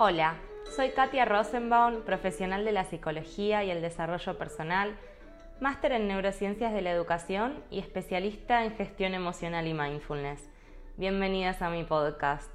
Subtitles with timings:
[0.00, 0.36] Hola,
[0.76, 4.96] soy Katia Rosenbaum, profesional de la psicología y el desarrollo personal,
[5.58, 10.48] máster en neurociencias de la educación y especialista en gestión emocional y mindfulness.
[10.98, 12.48] Bienvenidas a mi podcast.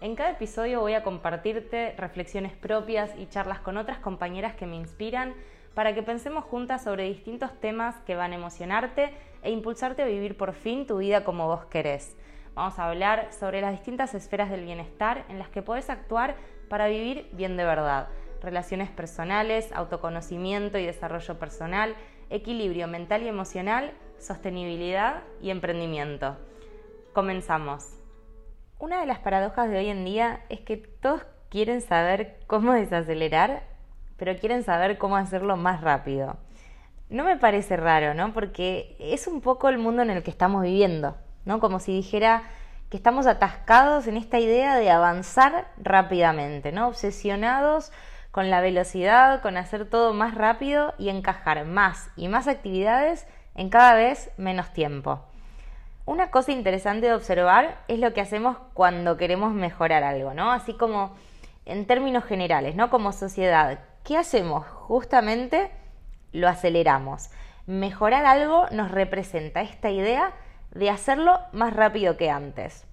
[0.00, 4.76] En cada episodio voy a compartirte reflexiones propias y charlas con otras compañeras que me
[4.76, 5.34] inspiran
[5.74, 9.12] para que pensemos juntas sobre distintos temas que van a emocionarte
[9.42, 12.16] e impulsarte a vivir por fin tu vida como vos querés.
[12.54, 16.36] Vamos a hablar sobre las distintas esferas del bienestar en las que podés actuar
[16.68, 18.08] para vivir bien de verdad.
[18.42, 21.94] Relaciones personales, autoconocimiento y desarrollo personal,
[22.28, 26.36] equilibrio mental y emocional, sostenibilidad y emprendimiento.
[27.14, 27.88] Comenzamos.
[28.78, 33.62] Una de las paradojas de hoy en día es que todos quieren saber cómo desacelerar,
[34.18, 36.36] pero quieren saber cómo hacerlo más rápido.
[37.08, 38.34] No me parece raro, ¿no?
[38.34, 41.16] Porque es un poco el mundo en el que estamos viviendo.
[41.44, 41.60] ¿No?
[41.60, 42.42] Como si dijera
[42.90, 46.88] que estamos atascados en esta idea de avanzar rápidamente, ¿no?
[46.88, 47.90] Obsesionados
[48.30, 53.70] con la velocidad, con hacer todo más rápido y encajar más y más actividades en
[53.70, 55.24] cada vez menos tiempo.
[56.04, 60.50] Una cosa interesante de observar es lo que hacemos cuando queremos mejorar algo, ¿no?
[60.50, 61.14] Así como
[61.64, 62.90] en términos generales, ¿no?
[62.90, 64.66] Como sociedad, ¿qué hacemos?
[64.66, 65.70] Justamente
[66.32, 67.30] lo aceleramos.
[67.66, 70.32] Mejorar algo nos representa esta idea
[70.74, 72.86] de hacerlo más rápido que antes.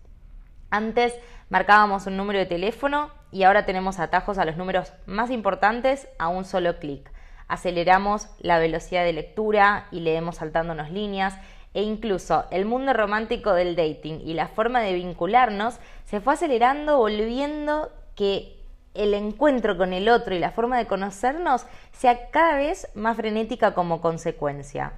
[0.70, 1.14] Antes
[1.50, 6.28] marcábamos un número de teléfono y ahora tenemos atajos a los números más importantes a
[6.28, 7.12] un solo clic.
[7.48, 11.36] Aceleramos la velocidad de lectura y leemos saltándonos líneas
[11.74, 16.98] e incluso el mundo romántico del dating y la forma de vincularnos se fue acelerando
[16.98, 18.60] volviendo que
[18.94, 23.74] el encuentro con el otro y la forma de conocernos sea cada vez más frenética
[23.74, 24.94] como consecuencia.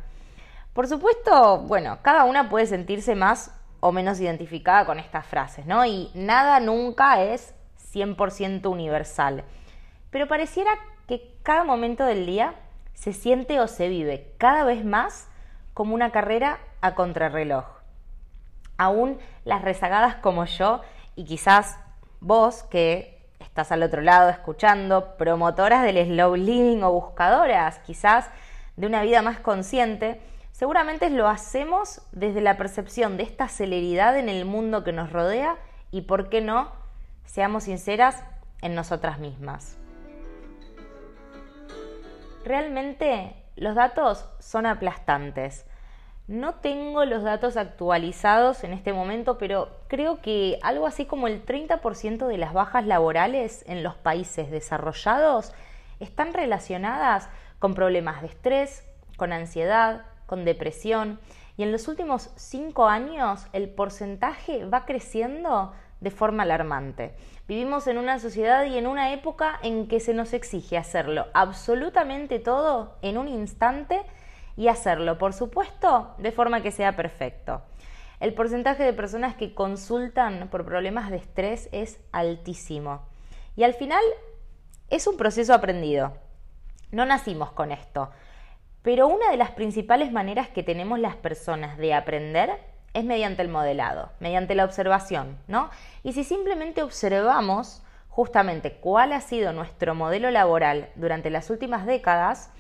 [0.74, 5.86] Por supuesto, bueno, cada una puede sentirse más o menos identificada con estas frases, ¿no?
[5.86, 7.54] Y nada nunca es
[7.94, 9.44] 100% universal.
[10.12, 10.72] Pero pareciera
[11.08, 12.56] que cada momento del día
[12.94, 15.28] se siente o se vive cada vez más
[15.74, 17.66] como una carrera a contrarreloj.
[18.78, 20.82] Aún las rezagadas como yo
[21.16, 21.80] y quizás
[22.20, 28.30] vos que estás al otro lado escuchando, promotoras del slow living o buscadoras quizás
[28.78, 30.22] de una vida más consciente,
[30.62, 35.58] Seguramente lo hacemos desde la percepción de esta celeridad en el mundo que nos rodea
[35.90, 36.72] y, ¿por qué no?,
[37.26, 38.24] seamos sinceras
[38.62, 39.80] en nosotras mismas.
[42.46, 45.66] Realmente los datos son aplastantes.
[46.28, 51.44] No tengo los datos actualizados en este momento, pero creo que algo así como el
[51.44, 55.54] 30% de las bajas laborales en los países desarrollados
[56.00, 61.20] están relacionadas con problemas de estrés, con ansiedad, con depresión
[61.58, 67.14] y en los últimos cinco años el porcentaje va creciendo de forma alarmante.
[67.50, 72.40] Vivimos en una sociedad y en una época en que se nos exige hacerlo absolutamente
[72.40, 74.04] todo en un instante
[74.56, 77.62] y hacerlo, por supuesto, de forma que sea perfecto.
[78.22, 83.02] El porcentaje de personas que consultan por problemas de estrés es altísimo.
[83.58, 84.04] Y al final
[84.90, 86.14] es un proceso aprendido.
[86.92, 88.12] No nacimos con esto.
[88.84, 92.60] Pero una de las principales maneras que tenemos las personas de aprender
[92.94, 95.70] es mediante el modelado, mediante la observación, ¿no?
[96.04, 102.52] Y si simplemente observamos justamente cuál ha sido nuestro modelo laboral durante las últimas décadas,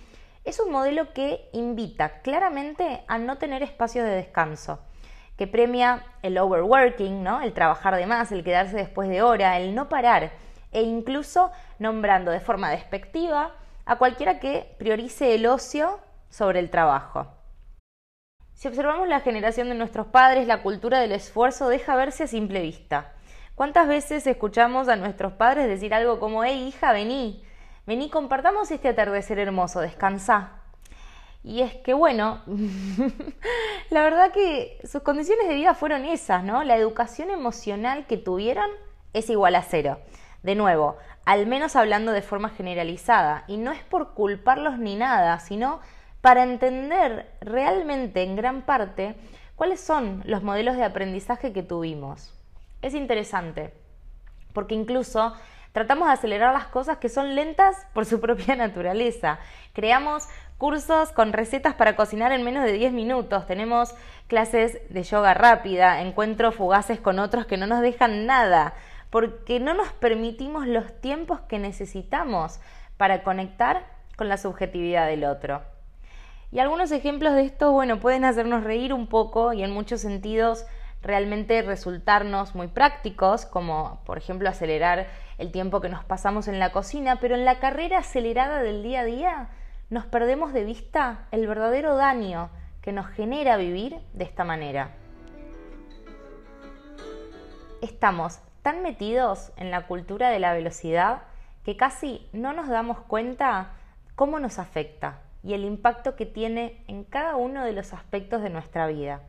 [0.45, 4.79] es un modelo que invita claramente a no tener espacios de descanso,
[5.37, 7.41] que premia el overworking, ¿no?
[7.41, 10.31] el trabajar de más, el quedarse después de hora, el no parar,
[10.71, 13.51] e incluso nombrando de forma despectiva
[13.85, 15.99] a cualquiera que priorice el ocio
[16.31, 17.27] sobre el trabajo.
[18.53, 22.61] Si observamos la generación de nuestros padres, la cultura del esfuerzo deja verse a simple
[22.61, 23.13] vista.
[23.55, 27.43] ¿Cuántas veces escuchamos a nuestros padres decir algo como, hey hija, vení,
[27.85, 30.61] vení, compartamos este atardecer hermoso, descansa?
[31.43, 32.41] Y es que bueno,
[33.89, 36.63] la verdad que sus condiciones de vida fueron esas, ¿no?
[36.63, 38.69] La educación emocional que tuvieron
[39.13, 39.99] es igual a cero.
[40.43, 45.39] De nuevo, al menos hablando de forma generalizada, y no es por culparlos ni nada,
[45.39, 45.81] sino
[46.22, 49.16] para entender realmente en gran parte
[49.56, 52.34] cuáles son los modelos de aprendizaje que tuvimos.
[52.82, 53.73] Es interesante,
[54.53, 55.34] porque incluso
[55.72, 59.40] tratamos de acelerar las cosas que son lentas por su propia naturaleza.
[59.73, 60.28] Creamos
[60.58, 63.96] cursos con recetas para cocinar en menos de 10 minutos, tenemos
[64.28, 68.76] clases de yoga rápida, encuentros fugaces con otros que no nos dejan nada,
[69.09, 72.59] porque no nos permitimos los tiempos que necesitamos
[72.97, 75.64] para conectar con la subjetividad del otro.
[76.51, 80.65] Y algunos ejemplos de esto, bueno, pueden hacernos reír un poco y en muchos sentidos
[81.01, 85.07] realmente resultarnos muy prácticos, como por ejemplo acelerar
[85.37, 88.99] el tiempo que nos pasamos en la cocina, pero en la carrera acelerada del día
[88.99, 89.49] a día
[89.89, 92.49] nos perdemos de vista el verdadero daño
[92.81, 94.91] que nos genera vivir de esta manera.
[97.81, 101.21] Estamos tan metidos en la cultura de la velocidad
[101.63, 103.71] que casi no nos damos cuenta
[104.15, 108.49] cómo nos afecta y el impacto que tiene en cada uno de los aspectos de
[108.49, 109.22] nuestra vida,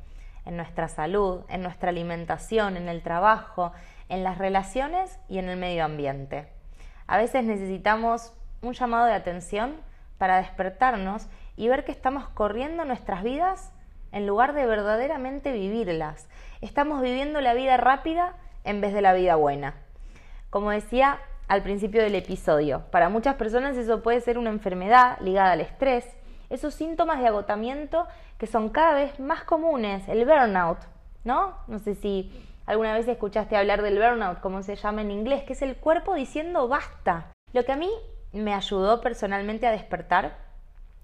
[0.45, 3.73] en nuestra salud, en nuestra alimentación, en el trabajo,
[4.09, 6.49] en las relaciones y en el medio ambiente.
[7.07, 9.77] A veces necesitamos un llamado de atención
[10.19, 11.27] para despertarnos
[11.57, 13.73] y ver que estamos corriendo nuestras vidas
[14.13, 16.29] en lugar de verdaderamente vivirlas.
[16.61, 19.75] Estamos viviendo la vida rápida en vez de la vida buena.
[20.51, 21.19] Como decía
[21.53, 26.07] al principio del episodio, para muchas personas eso puede ser una enfermedad ligada al estrés,
[26.49, 28.07] esos síntomas de agotamiento
[28.39, 30.79] que son cada vez más comunes, el burnout,
[31.25, 31.59] ¿no?
[31.67, 32.33] No sé si
[32.65, 36.15] alguna vez escuchaste hablar del burnout, como se llama en inglés, que es el cuerpo
[36.15, 37.31] diciendo basta.
[37.53, 37.91] Lo que a mí
[38.33, 40.39] me ayudó personalmente a despertar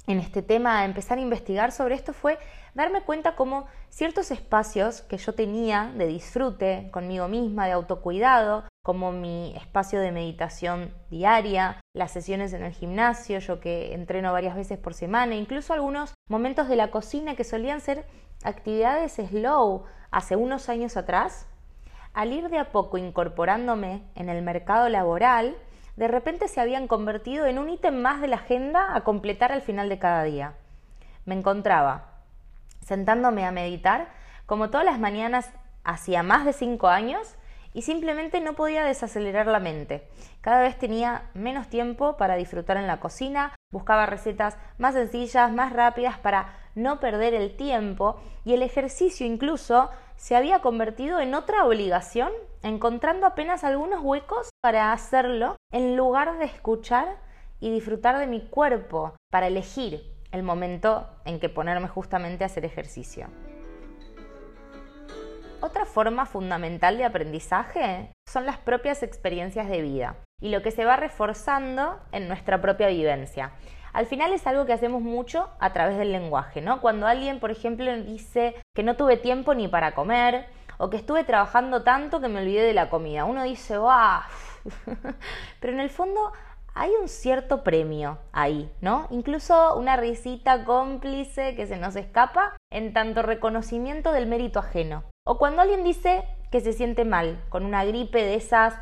[0.06, 2.38] en este tema, a empezar a investigar sobre esto, fue
[2.72, 9.12] darme cuenta cómo ciertos espacios que yo tenía de disfrute conmigo misma, de autocuidado, como
[9.12, 14.78] mi espacio de meditación diaria, las sesiones en el gimnasio, yo que entreno varias veces
[14.78, 18.06] por semana, incluso algunos momentos de la cocina que solían ser
[18.44, 21.46] actividades slow hace unos años atrás,
[22.14, 25.56] al ir de a poco incorporándome en el mercado laboral,
[25.96, 29.62] de repente se habían convertido en un ítem más de la agenda a completar al
[29.62, 30.54] final de cada día.
[31.24, 32.12] Me encontraba
[32.80, 34.08] sentándome a meditar
[34.46, 35.50] como todas las mañanas
[35.84, 37.34] hacía más de cinco años
[37.74, 40.08] y simplemente no podía desacelerar la mente.
[40.40, 45.72] Cada vez tenía menos tiempo para disfrutar en la cocina, buscaba recetas más sencillas, más
[45.72, 51.64] rápidas para no perder el tiempo y el ejercicio incluso se había convertido en otra
[51.64, 52.32] obligación,
[52.62, 57.16] encontrando apenas algunos huecos para hacerlo en lugar de escuchar
[57.60, 62.64] y disfrutar de mi cuerpo, para elegir el momento en que ponerme justamente a hacer
[62.64, 63.28] ejercicio.
[65.60, 70.84] Otra forma fundamental de aprendizaje son las propias experiencias de vida y lo que se
[70.84, 73.50] va reforzando en nuestra propia vivencia.
[73.92, 76.80] Al final es algo que hacemos mucho a través del lenguaje, ¿no?
[76.80, 80.46] Cuando alguien, por ejemplo, dice que no tuve tiempo ni para comer
[80.76, 84.28] o que estuve trabajando tanto que me olvidé de la comida, uno dice, ¡ah!
[85.60, 86.32] Pero en el fondo
[86.74, 89.08] hay un cierto premio ahí, ¿no?
[89.10, 95.02] Incluso una risita cómplice que se nos escapa en tanto reconocimiento del mérito ajeno.
[95.30, 98.72] O cuando alguien dice que se siente mal, con una gripe de esas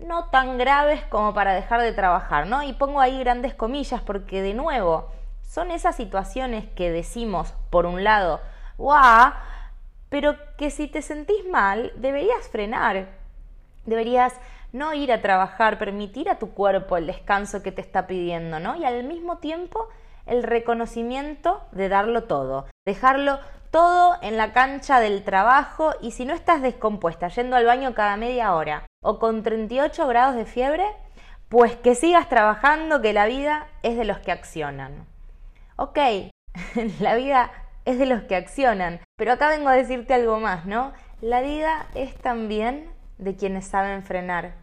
[0.00, 2.64] no tan graves como para dejar de trabajar, ¿no?
[2.64, 5.08] Y pongo ahí grandes comillas porque de nuevo,
[5.42, 8.40] son esas situaciones que decimos, por un lado,
[8.76, 9.34] ¡guau!
[10.08, 13.06] Pero que si te sentís mal, deberías frenar.
[13.86, 14.34] Deberías
[14.72, 18.74] no ir a trabajar, permitir a tu cuerpo el descanso que te está pidiendo, ¿no?
[18.74, 19.88] Y al mismo tiempo
[20.26, 23.38] el reconocimiento de darlo todo, dejarlo
[23.74, 28.16] todo en la cancha del trabajo y si no estás descompuesta yendo al baño cada
[28.16, 30.84] media hora o con 38 grados de fiebre,
[31.48, 35.06] pues que sigas trabajando, que la vida es de los que accionan.
[35.74, 35.98] Ok,
[37.00, 37.50] la vida
[37.84, 40.92] es de los que accionan, pero acá vengo a decirte algo más, ¿no?
[41.20, 44.54] La vida es también de quienes saben frenar,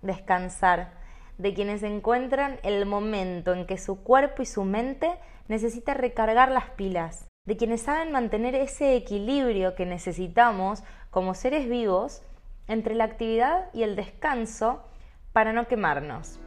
[0.00, 0.92] descansar,
[1.38, 5.18] de quienes encuentran el momento en que su cuerpo y su mente
[5.48, 12.22] necesita recargar las pilas, de quienes saben mantener ese equilibrio que necesitamos como seres vivos
[12.68, 14.84] entre la actividad y el descanso
[15.32, 16.38] para no quemarnos.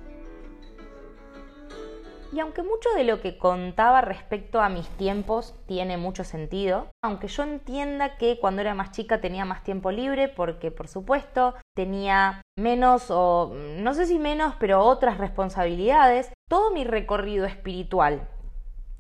[2.31, 7.27] Y aunque mucho de lo que contaba respecto a mis tiempos tiene mucho sentido, aunque
[7.27, 12.41] yo entienda que cuando era más chica tenía más tiempo libre, porque por supuesto tenía
[12.57, 18.29] menos o no sé si menos, pero otras responsabilidades, todo mi recorrido espiritual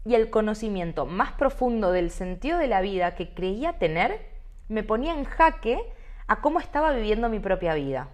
[0.05, 4.25] y el conocimiento más profundo del sentido de la vida que creía tener
[4.67, 5.79] me ponía en jaque
[6.27, 8.09] a cómo estaba viviendo mi propia vida.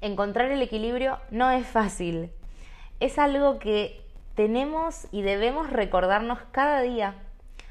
[0.00, 2.30] Encontrar el equilibrio no es fácil,
[3.00, 4.04] es algo que
[4.34, 7.14] tenemos y debemos recordarnos cada día,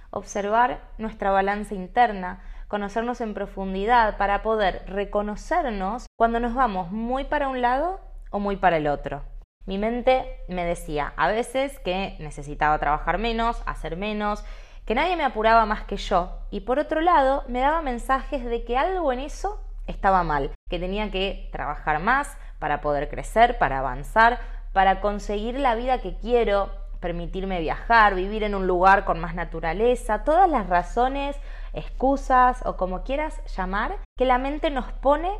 [0.10, 7.48] observar nuestra balanza interna, conocernos en profundidad para poder reconocernos cuando nos vamos muy para
[7.48, 8.00] un lado
[8.32, 9.22] o muy para el otro.
[9.66, 14.46] Mi mente me decía a veces que necesitaba trabajar menos, hacer menos,
[14.86, 16.38] que nadie me apuraba más que yo.
[16.52, 20.80] Y por otro lado, me daba mensajes de que algo en eso estaba mal, que
[20.80, 24.40] tenía que trabajar más para poder crecer, para avanzar,
[24.72, 26.70] para conseguir la vida que quiero,
[27.00, 31.36] permitirme viajar, vivir en un lugar con más naturaleza, todas las razones
[31.74, 35.32] excusas o como quieras llamar, que la mente nos pone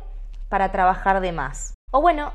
[0.48, 1.74] para trabajar de más.
[1.92, 2.32] O bueno,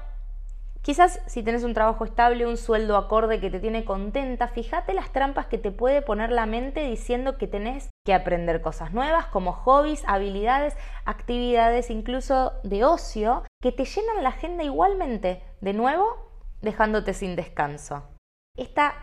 [0.81, 5.11] Quizás si tenés un trabajo estable, un sueldo acorde que te tiene contenta, fíjate las
[5.11, 9.53] trampas que te puede poner la mente diciendo que tenés que aprender cosas nuevas como
[9.53, 17.13] hobbies, habilidades, actividades incluso de ocio que te llenan la agenda igualmente, de nuevo, dejándote
[17.13, 18.03] sin descanso.
[18.57, 18.95] Esta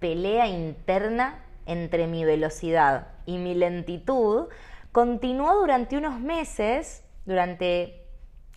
[0.00, 4.48] pelea interna entre mi velocidad y mi lentitud
[4.90, 8.03] continuó durante unos meses, durante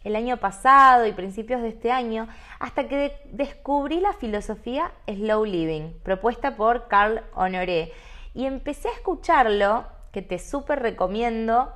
[0.08, 5.92] el año pasado y principios de este año, hasta que descubrí la filosofía Slow Living,
[6.02, 7.92] propuesta por Carl Honoré,
[8.34, 11.74] y empecé a escucharlo, que te súper recomiendo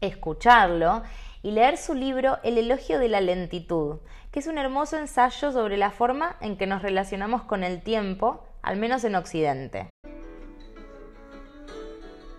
[0.00, 1.02] escucharlo,
[1.42, 4.00] y leer su libro El elogio de la lentitud,
[4.32, 8.44] que es un hermoso ensayo sobre la forma en que nos relacionamos con el tiempo,
[8.60, 9.88] al menos en Occidente.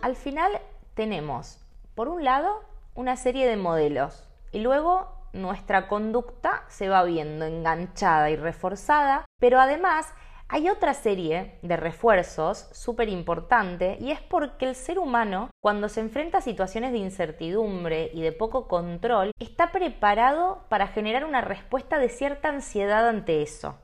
[0.02, 0.52] Al final
[0.96, 1.60] tenemos,
[1.96, 8.30] por un lado, una serie de modelos, y luego nuestra conducta se va viendo enganchada
[8.30, 10.14] y reforzada, pero además
[10.54, 16.02] hay otra serie de refuerzos súper importante y es porque el ser humano, cuando se
[16.02, 22.00] enfrenta a situaciones de incertidumbre y de poco control, está preparado para generar una respuesta
[22.00, 23.76] de cierta ansiedad ante eso.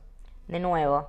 [0.49, 1.07] De nuevo,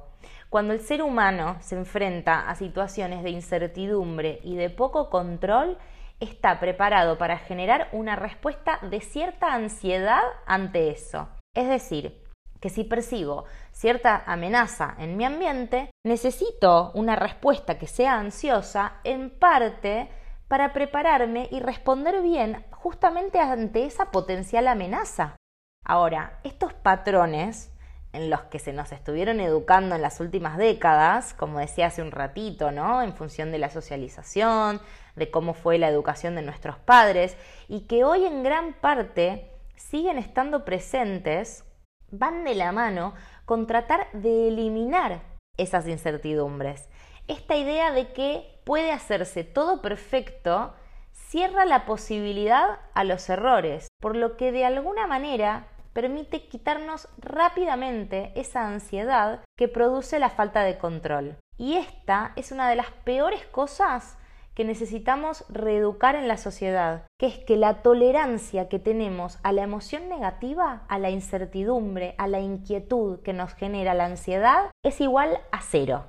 [0.48, 5.76] cuando el ser humano se enfrenta a situaciones de incertidumbre y de poco control,
[6.20, 11.28] está preparado para generar una respuesta de cierta ansiedad ante eso.
[11.54, 12.22] Es decir,
[12.60, 19.30] que si percibo cierta amenaza en mi ambiente, necesito una respuesta que sea ansiosa en
[19.30, 20.08] parte
[20.48, 25.36] para prepararme y responder bien justamente ante esa potencial amenaza.
[25.84, 27.72] Ahora, estos patrones
[28.12, 32.10] en los que se nos estuvieron educando en las últimas décadas, como decía hace un
[32.10, 33.02] ratito, ¿no?
[33.02, 34.80] En función de la socialización,
[35.18, 37.36] de cómo fue la educación de nuestros padres,
[37.68, 41.64] y que hoy en gran parte siguen estando presentes,
[42.10, 45.22] van de la mano con tratar de eliminar
[45.56, 46.88] esas incertidumbres.
[47.26, 50.74] Esta idea de que puede hacerse todo perfecto
[51.12, 58.32] cierra la posibilidad a los errores, por lo que de alguna manera permite quitarnos rápidamente
[58.36, 61.36] esa ansiedad que produce la falta de control.
[61.58, 64.16] Y esta es una de las peores cosas
[64.58, 69.62] que necesitamos reeducar en la sociedad, que es que la tolerancia que tenemos a la
[69.62, 75.38] emoción negativa, a la incertidumbre, a la inquietud que nos genera la ansiedad, es igual
[75.52, 76.06] a cero.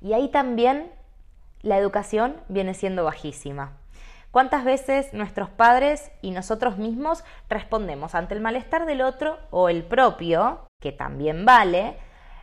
[0.00, 0.90] Y ahí también
[1.62, 3.76] la educación viene siendo bajísima.
[4.32, 9.84] ¿Cuántas veces nuestros padres y nosotros mismos respondemos ante el malestar del otro o el
[9.84, 11.96] propio, que también vale,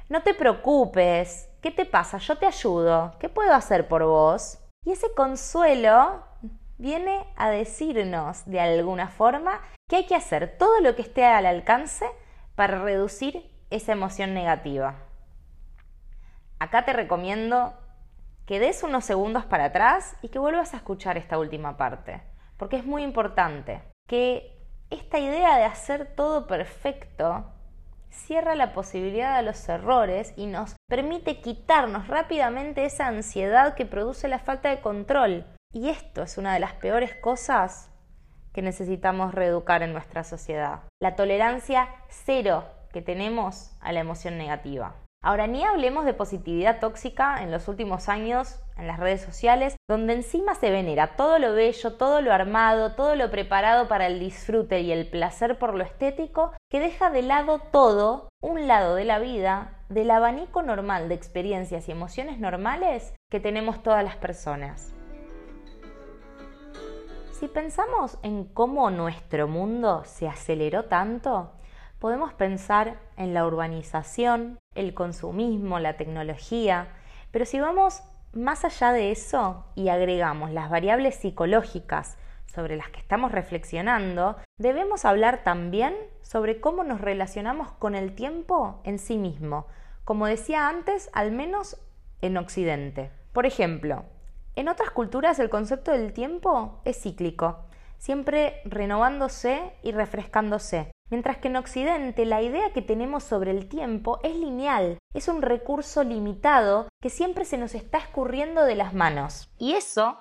[0.08, 2.20] no te preocupes, ¿qué te pasa?
[2.20, 4.60] Yo te ayudo, ¿qué puedo hacer por vos?
[4.86, 6.24] Y ese consuelo
[6.78, 11.48] viene a decirnos de alguna forma que hay que hacer todo lo que esté al
[11.48, 12.06] alcance
[12.56, 14.96] para reducir esa emoción negativa.
[16.60, 17.74] Acá te recomiendo
[18.46, 22.22] que des unos segundos para atrás y que vuelvas a escuchar esta última parte,
[22.58, 24.56] porque es muy importante que
[24.92, 27.52] esta idea de hacer todo perfecto
[28.16, 34.28] cierra la posibilidad de los errores y nos permite quitarnos rápidamente esa ansiedad que produce
[34.28, 35.46] la falta de control.
[35.74, 37.92] Y esto es una de las peores cosas
[38.54, 40.84] que necesitamos reeducar en nuestra sociedad.
[41.02, 44.96] La tolerancia cero que tenemos a la emoción negativa.
[45.26, 50.14] Ahora, ni hablemos de positividad tóxica en los últimos años en las redes sociales, donde
[50.14, 54.82] encima se venera todo lo bello, todo lo armado, todo lo preparado para el disfrute
[54.82, 59.18] y el placer por lo estético, que deja de lado todo, un lado de la
[59.18, 64.94] vida, del abanico normal de experiencias y emociones normales que tenemos todas las personas.
[67.32, 71.50] Si pensamos en cómo nuestro mundo se aceleró tanto,
[72.06, 76.90] podemos pensar en la urbanización, el consumismo, la tecnología,
[77.32, 83.00] pero si vamos más allá de eso y agregamos las variables psicológicas sobre las que
[83.00, 89.66] estamos reflexionando, debemos hablar también sobre cómo nos relacionamos con el tiempo en sí mismo,
[90.04, 91.76] como decía antes, al menos
[92.22, 93.10] en Occidente.
[93.34, 94.06] Por ejemplo,
[94.56, 97.66] en otras culturas el concepto del tiempo es cíclico,
[97.98, 100.92] siempre renovándose y refrescándose.
[101.12, 105.44] Mientras que en Occidente la idea que tenemos sobre el tiempo es lineal, es un
[105.44, 109.50] recurso limitado que siempre se nos está escurriendo de las manos.
[109.60, 110.18] Y eso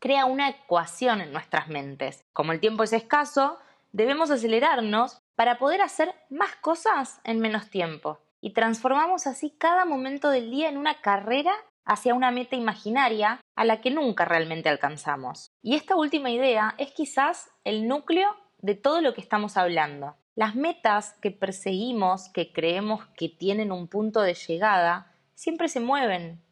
[0.00, 2.24] crea una ecuación en nuestras mentes.
[2.32, 3.58] Como el tiempo es escaso,
[3.92, 8.18] debemos acelerarnos para poder hacer más cosas en menos tiempo.
[8.40, 13.64] Y transformamos así cada momento del día en una carrera hacia una meta imaginaria a
[13.64, 15.52] la que nunca realmente alcanzamos.
[15.62, 20.16] Y esta última idea es quizás el núcleo de todo lo que estamos hablando.
[20.36, 26.42] Las metas que perseguimos, que creemos que tienen un punto de llegada, siempre se mueven,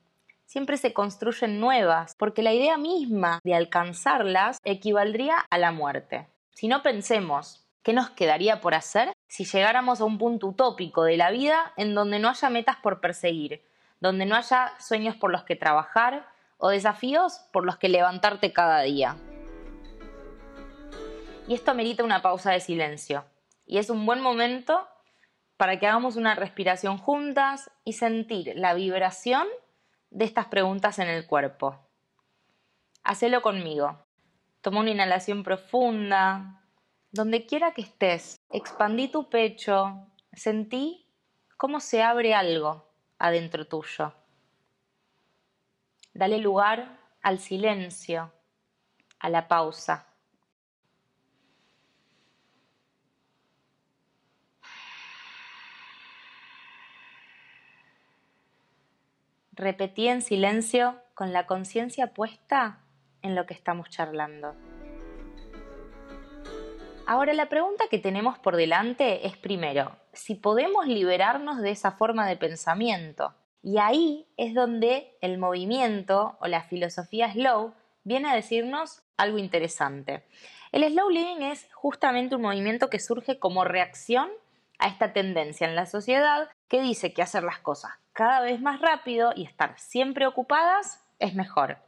[0.47, 6.29] siempre se construyen nuevas, porque la idea misma de alcanzarlas equivaldría a la muerte.
[6.53, 11.17] Si no pensemos, ¿qué nos quedaría por hacer si llegáramos a un punto utópico de
[11.17, 13.65] la vida en donde no haya metas por perseguir,
[13.99, 18.83] donde no haya sueños por los que trabajar o desafíos por los que levantarte cada
[18.83, 19.17] día?
[21.49, 23.25] Y esto merita una pausa de silencio.
[23.73, 24.87] Y es un buen momento
[25.57, 29.49] para que hagamos una respiración juntas y sentir la vibración
[30.11, 31.79] de estas preguntas en el cuerpo.
[33.03, 34.05] Hacelo conmigo.
[34.61, 36.61] Toma una inhalación profunda.
[37.13, 40.07] Donde quiera que estés, expandí tu pecho.
[40.35, 41.07] Sentí
[41.57, 44.13] cómo se abre algo adentro tuyo.
[46.13, 48.35] Dale lugar al silencio,
[49.19, 50.12] a la pausa.
[59.55, 62.79] Repetí en silencio con la conciencia puesta
[63.21, 64.55] en lo que estamos charlando.
[67.07, 72.27] Ahora la pregunta que tenemos por delante es primero, si podemos liberarnos de esa forma
[72.27, 73.35] de pensamiento.
[73.63, 80.25] Y ahí es donde el movimiento o la filosofía slow viene a decirnos algo interesante.
[80.73, 84.31] El slow living es justamente un movimiento que surge como reacción
[84.79, 88.81] a esta tendencia en la sociedad que dice que hacer las cosas cada vez más
[88.81, 91.79] rápido y estar siempre ocupadas es mejor.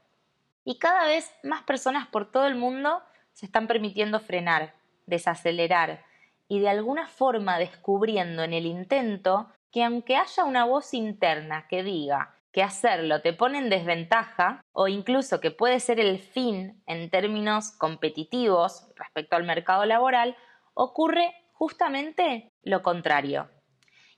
[0.65, 3.03] Y cada vez más personas por todo el mundo
[3.33, 4.75] se están permitiendo frenar,
[5.07, 6.05] desacelerar
[6.49, 11.83] y de alguna forma descubriendo en el intento que aunque haya una voz interna que
[11.83, 17.11] diga que hacerlo te pone en desventaja o incluso que puede ser el fin en
[17.11, 20.37] términos competitivos respecto al mercado laboral,
[20.75, 23.51] ocurre justamente lo contrario.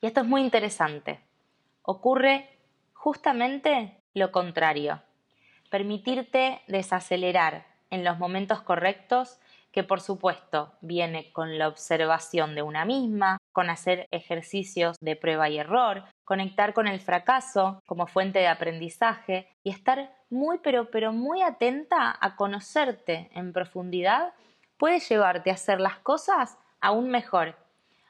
[0.02, 1.25] Y esto es muy interesante
[1.86, 2.50] ocurre
[2.92, 5.00] justamente lo contrario.
[5.70, 9.38] Permitirte desacelerar en los momentos correctos,
[9.72, 15.48] que por supuesto viene con la observación de una misma, con hacer ejercicios de prueba
[15.48, 21.12] y error, conectar con el fracaso como fuente de aprendizaje y estar muy pero pero
[21.12, 24.32] muy atenta a conocerte en profundidad
[24.76, 27.56] puede llevarte a hacer las cosas aún mejor,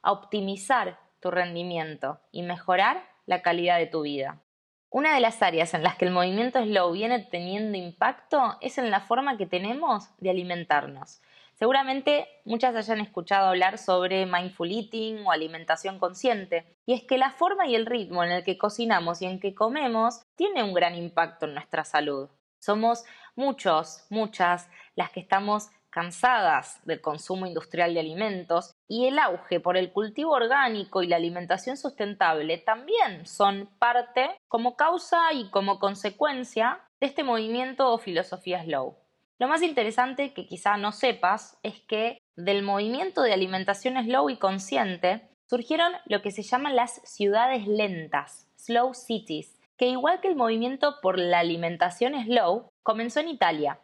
[0.03, 4.41] a optimizar tu rendimiento y mejorar la calidad de tu vida.
[4.89, 8.91] Una de las áreas en las que el movimiento slow viene teniendo impacto es en
[8.91, 11.21] la forma que tenemos de alimentarnos.
[11.55, 17.31] Seguramente muchas hayan escuchado hablar sobre mindful eating o alimentación consciente, y es que la
[17.31, 20.95] forma y el ritmo en el que cocinamos y en que comemos tiene un gran
[20.95, 22.29] impacto en nuestra salud.
[22.59, 29.61] Somos muchos, muchas las que estamos cansadas del consumo industrial de alimentos y el auge
[29.61, 35.79] por el cultivo orgánico y la alimentación sustentable también son parte como causa y como
[35.79, 38.97] consecuencia de este movimiento o filosofía slow.
[39.39, 44.39] Lo más interesante que quizá no sepas es que del movimiento de alimentación slow y
[44.39, 50.37] consciente surgieron lo que se llaman las ciudades lentas, slow cities, que igual que el
[50.37, 53.79] movimiento por la alimentación slow, comenzó en Italia.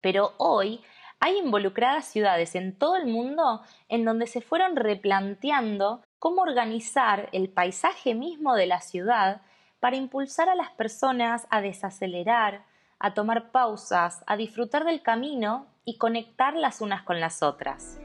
[0.00, 0.80] Pero hoy
[1.20, 7.48] hay involucradas ciudades en todo el mundo en donde se fueron replanteando cómo organizar el
[7.48, 9.42] paisaje mismo de la ciudad
[9.80, 12.64] para impulsar a las personas a desacelerar,
[12.98, 17.98] a tomar pausas, a disfrutar del camino y conectar las unas con las otras.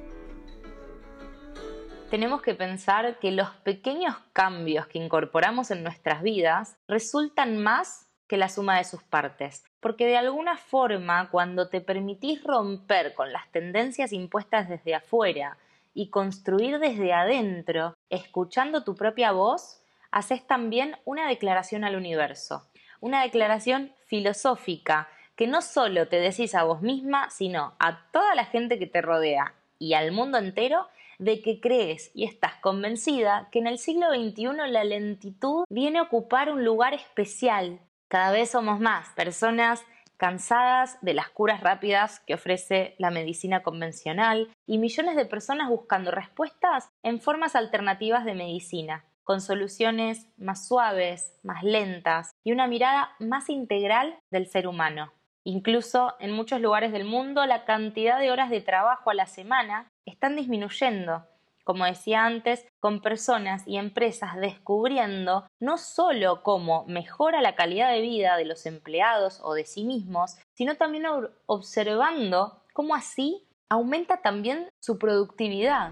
[2.09, 8.37] Tenemos que pensar que los pequeños cambios que incorporamos en nuestras vidas resultan más que
[8.37, 9.68] la suma de sus partes.
[9.79, 15.57] Porque de alguna forma, cuando te permitís romper con las tendencias impuestas desde afuera
[15.93, 22.67] y construir desde adentro, escuchando tu propia voz, haces también una declaración al universo,
[22.99, 28.45] una declaración filosófica que no solo te decís a vos misma, sino a toda la
[28.45, 30.87] gente que te rodea y al mundo entero
[31.17, 36.03] de que crees y estás convencida que en el siglo XXI la lentitud viene a
[36.03, 37.79] ocupar un lugar especial
[38.09, 39.85] cada vez somos más personas
[40.17, 46.11] cansadas de las curas rápidas que ofrece la medicina convencional y millones de personas buscando
[46.11, 53.11] respuestas en formas alternativas de medicina, con soluciones más suaves, más lentas y una mirada
[53.19, 55.13] más integral del ser humano.
[55.45, 59.87] Incluso en muchos lugares del mundo la cantidad de horas de trabajo a la semana
[60.05, 61.25] están disminuyendo
[61.69, 68.01] como decía antes, con personas y empresas descubriendo no solo cómo mejora la calidad de
[68.01, 71.03] vida de los empleados o de sí mismos, sino también
[71.45, 75.91] observando cómo así aumenta también su productividad.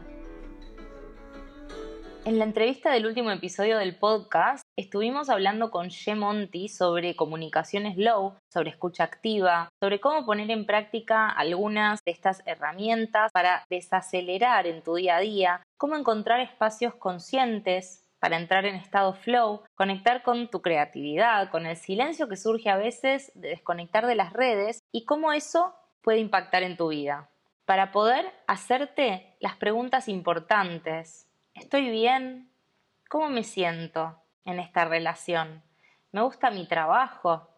[2.27, 7.95] En la entrevista del último episodio del podcast estuvimos hablando con She Monty sobre comunicaciones
[7.95, 14.67] low, sobre escucha activa, sobre cómo poner en práctica algunas de estas herramientas para desacelerar
[14.67, 20.21] en tu día a día, cómo encontrar espacios conscientes para entrar en estado flow, conectar
[20.21, 24.79] con tu creatividad, con el silencio que surge a veces de desconectar de las redes
[24.91, 27.29] y cómo eso puede impactar en tu vida.
[27.63, 31.26] Para poder hacerte las preguntas importantes
[31.57, 32.51] ¿Estoy bien?
[33.09, 35.63] ¿Cómo me siento en esta relación?
[36.11, 37.49] ¿Me gusta mi trabajo?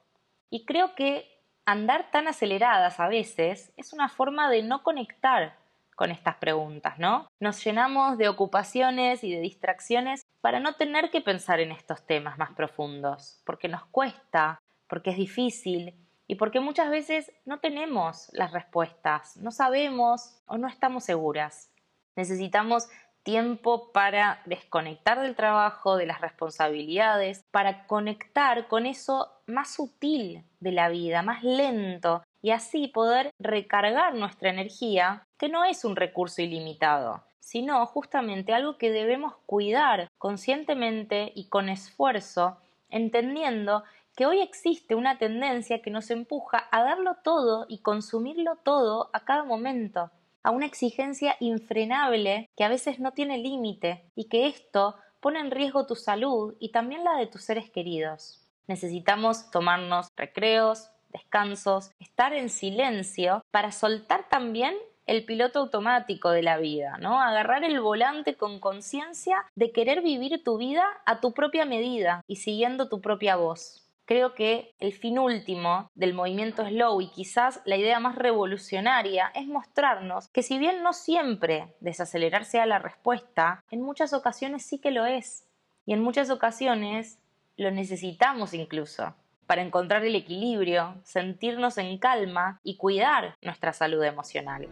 [0.49, 1.27] Y creo que
[1.65, 5.57] andar tan aceleradas a veces es una forma de no conectar
[5.97, 7.27] con estas preguntas, ¿no?
[7.41, 12.37] Nos llenamos de ocupaciones y de distracciones para no tener que pensar en estos temas
[12.37, 15.93] más profundos, porque nos cuesta, porque es difícil
[16.25, 21.73] y porque muchas veces no tenemos las respuestas, no sabemos o no estamos seguras.
[22.15, 22.87] Necesitamos
[23.23, 30.71] tiempo para desconectar del trabajo, de las responsabilidades, para conectar con eso más sutil de
[30.71, 36.41] la vida, más lento, y así poder recargar nuestra energía, que no es un recurso
[36.41, 42.57] ilimitado, sino justamente algo que debemos cuidar conscientemente y con esfuerzo,
[42.89, 43.83] entendiendo
[44.15, 49.21] que hoy existe una tendencia que nos empuja a darlo todo y consumirlo todo a
[49.21, 50.11] cada momento
[50.43, 55.51] a una exigencia infrenable que a veces no tiene límite y que esto pone en
[55.51, 58.47] riesgo tu salud y también la de tus seres queridos.
[58.67, 64.75] Necesitamos tomarnos recreos, descansos, estar en silencio para soltar también
[65.07, 67.19] el piloto automático de la vida, ¿no?
[67.19, 72.35] Agarrar el volante con conciencia de querer vivir tu vida a tu propia medida y
[72.35, 77.77] siguiendo tu propia voz creo que el fin último del movimiento slow y quizás la
[77.77, 83.83] idea más revolucionaria es mostrarnos que si bien no siempre desacelerar sea la respuesta, en
[83.83, 85.45] muchas ocasiones sí que lo es.
[85.85, 87.19] Y en muchas ocasiones
[87.55, 89.13] lo necesitamos incluso
[89.45, 94.67] para encontrar el equilibrio, sentirnos en calma y cuidar nuestra salud emocional.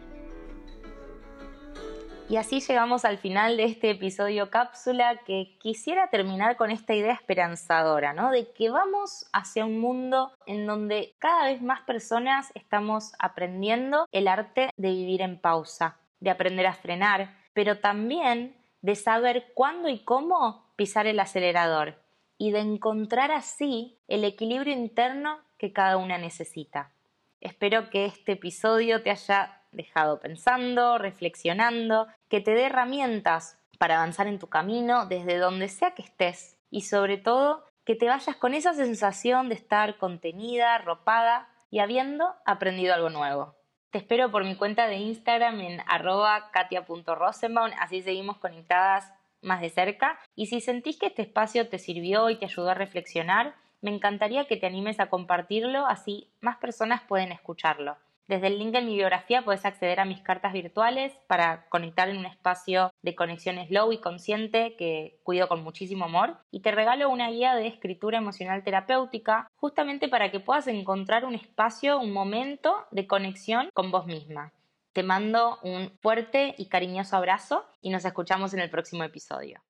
[2.30, 7.14] Y así llegamos al final de este episodio cápsula que quisiera terminar con esta idea
[7.14, 8.30] esperanzadora, ¿no?
[8.30, 14.28] De que vamos hacia un mundo en donde cada vez más personas estamos aprendiendo el
[14.28, 20.00] arte de vivir en pausa, de aprender a frenar, pero también de saber cuándo y
[20.00, 21.94] cómo pisar el acelerador
[22.36, 26.92] y de encontrar así el equilibrio interno que cada una necesita.
[27.40, 34.26] Espero que este episodio te haya dejado pensando, reflexionando, que te dé herramientas para avanzar
[34.26, 38.54] en tu camino desde donde sea que estés y sobre todo que te vayas con
[38.54, 43.54] esa sensación de estar contenida, arropada y habiendo aprendido algo nuevo.
[43.90, 49.10] Te espero por mi cuenta de Instagram en arroba katia.rosenbaum, así seguimos conectadas
[49.40, 50.18] más de cerca.
[50.34, 54.46] Y si sentís que este espacio te sirvió y te ayudó a reflexionar, me encantaría
[54.46, 57.96] que te animes a compartirlo, así más personas pueden escucharlo.
[58.28, 62.18] Desde el link en mi biografía puedes acceder a mis cartas virtuales para conectar en
[62.18, 66.36] un espacio de conexión slow y consciente que cuido con muchísimo amor.
[66.50, 71.36] Y te regalo una guía de escritura emocional terapéutica justamente para que puedas encontrar un
[71.36, 74.52] espacio, un momento de conexión con vos misma.
[74.92, 79.62] Te mando un fuerte y cariñoso abrazo y nos escuchamos en el próximo episodio.